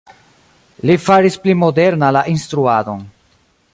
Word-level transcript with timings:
Li 0.89 0.95
faris 1.07 1.37
pli 1.43 1.55
moderna 1.65 2.11
la 2.17 2.25
instruadon. 2.33 3.05